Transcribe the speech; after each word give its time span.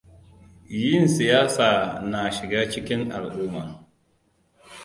Yin 0.81 1.07
siyasa 1.13 1.69
na 2.09 2.21
shiga 2.35 2.61
cikin 2.71 3.01
al'uma. 3.17 3.63